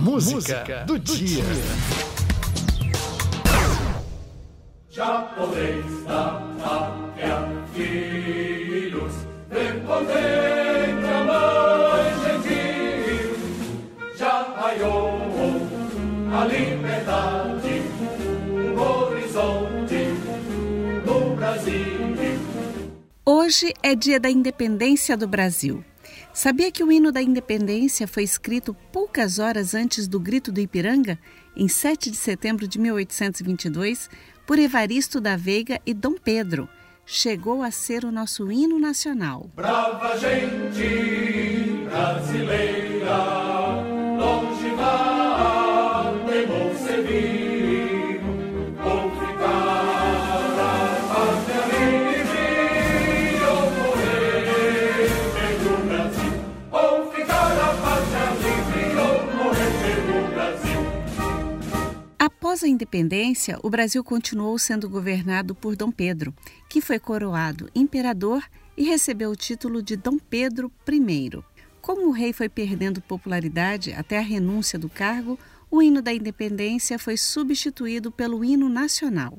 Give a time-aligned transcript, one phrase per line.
[0.00, 1.44] Música, Música do, do, dia.
[4.88, 9.12] Japonês da pátria, filhos,
[9.50, 13.36] respondente a mãe gentil,
[14.16, 15.20] já raiou
[16.32, 17.82] a liberdade,
[18.50, 20.06] um horizonte
[21.04, 22.00] no Brasil.
[23.26, 25.84] Hoje é dia da independência do Brasil.
[26.32, 31.18] Sabia que o hino da independência foi escrito poucas horas antes do Grito do Ipiranga,
[31.56, 34.08] em 7 de setembro de 1822,
[34.46, 36.68] por Evaristo da Veiga e Dom Pedro?
[37.04, 39.50] Chegou a ser o nosso hino nacional.
[39.54, 43.59] Brava gente brasileira,
[62.70, 66.32] independência, o Brasil continuou sendo governado por Dom Pedro,
[66.68, 68.42] que foi coroado imperador
[68.76, 71.42] e recebeu o título de Dom Pedro I.
[71.80, 75.38] Como o rei foi perdendo popularidade até a renúncia do cargo,
[75.70, 79.38] o hino da independência foi substituído pelo hino nacional.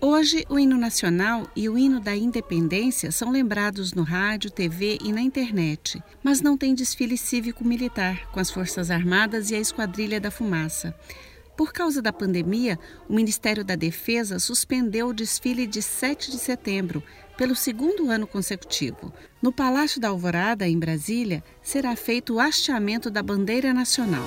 [0.00, 5.12] Hoje, o hino nacional e o hino da independência são lembrados no rádio, TV e
[5.12, 10.30] na internet, mas não tem desfile cívico-militar com as Forças Armadas e a Esquadrilha da
[10.30, 10.94] Fumaça.
[11.56, 17.02] Por causa da pandemia, o Ministério da Defesa suspendeu o desfile de 7 de setembro,
[17.36, 19.12] pelo segundo ano consecutivo.
[19.42, 24.24] No Palácio da Alvorada, em Brasília, será feito o hasteamento da bandeira nacional.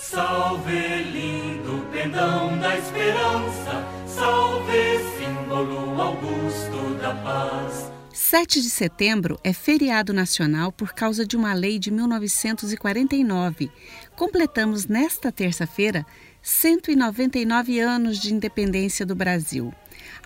[0.00, 7.97] Salve, lindo pendão da esperança, salve, símbolo augusto da paz.
[8.18, 13.70] 7 de setembro é feriado nacional por causa de uma lei de 1949.
[14.16, 16.04] Completamos nesta terça-feira
[16.42, 19.72] 199 anos de independência do Brasil.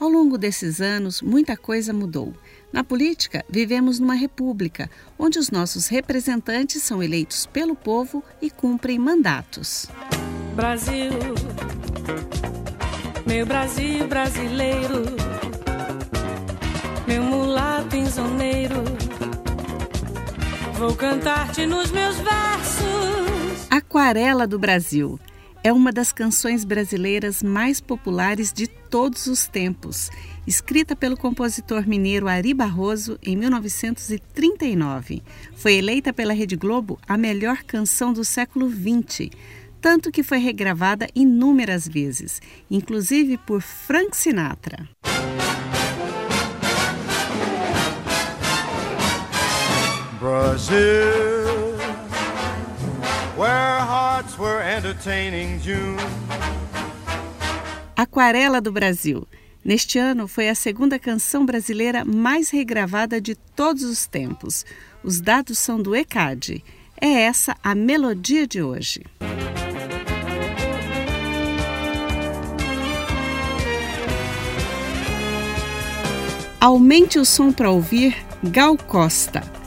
[0.00, 2.34] Ao longo desses anos, muita coisa mudou.
[2.72, 8.98] Na política, vivemos numa república, onde os nossos representantes são eleitos pelo povo e cumprem
[8.98, 9.86] mandatos.
[10.56, 11.12] Brasil,
[13.26, 15.31] meu Brasil brasileiro,
[17.12, 18.82] meu mulato insoneiro,
[20.78, 23.66] vou cantar-te nos meus versos.
[23.70, 25.20] Aquarela do Brasil
[25.62, 30.10] é uma das canções brasileiras mais populares de todos os tempos,
[30.46, 35.22] escrita pelo compositor mineiro Ari Barroso em 1939.
[35.54, 39.28] Foi eleita pela Rede Globo a melhor canção do século XX,
[39.82, 42.40] tanto que foi regravada inúmeras vezes,
[42.70, 44.88] inclusive por Frank Sinatra.
[50.22, 51.74] Brasil,
[53.36, 55.96] where hearts were entertaining June.
[57.96, 59.26] Aquarela do Brasil.
[59.64, 64.64] Neste ano foi a segunda canção brasileira mais regravada de todos os tempos.
[65.02, 66.62] Os dados são do ECAD.
[67.00, 69.02] É essa a melodia de hoje.
[76.60, 79.42] Aumente o som para ouvir Gal Costa,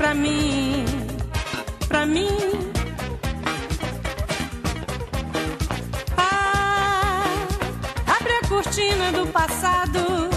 [0.00, 0.86] pra mim,
[1.86, 2.30] pra mim.
[6.16, 7.22] Ah,
[8.18, 10.29] abre a cortina do passado,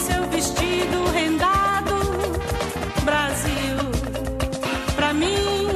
[0.00, 1.94] seu vestido rendado.
[3.04, 3.76] Brasil,
[4.96, 5.68] pra mim,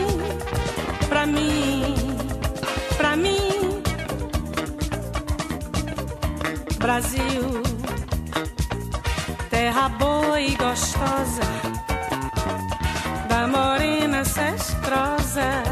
[1.08, 1.94] pra mim,
[2.96, 3.82] pra mim.
[6.78, 7.62] Brasil,
[9.50, 11.42] terra boa e gostosa,
[13.28, 15.62] da morena cestrosa,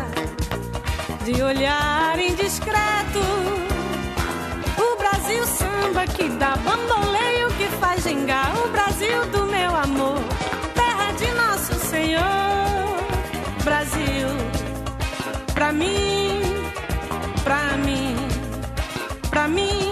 [1.24, 3.20] de olhar indiscreto.
[4.78, 7.01] O Brasil samba que dá bamboleio,
[8.02, 8.52] gingar.
[8.64, 10.18] O Brasil do meu amor,
[10.74, 12.22] terra de nosso Senhor.
[13.64, 14.28] Brasil,
[15.54, 16.42] pra mim,
[17.44, 18.16] pra mim,
[19.30, 19.90] pra mim.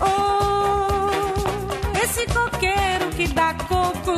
[0.00, 1.10] Oh,
[2.02, 4.16] esse coqueiro que dá coco,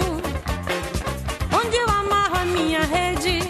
[1.53, 3.41] onde eu amarro a minha rede,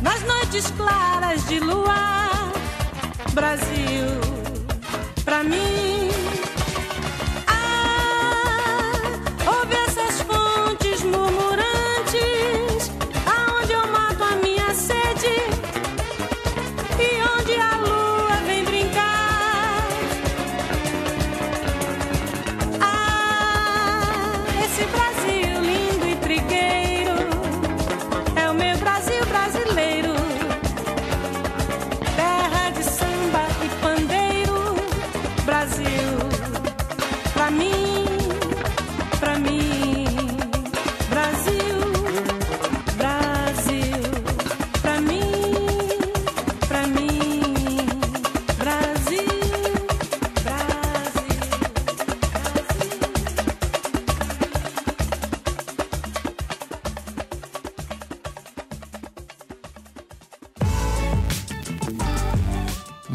[0.00, 2.52] nas noites claras de luar,
[3.32, 4.39] Brasil,
[5.30, 6.09] pra mim.